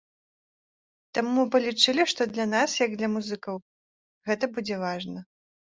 [1.17, 3.55] Таму мы палічылі, што для нас, як для музыкаў,
[4.31, 5.19] гэта будзе важна.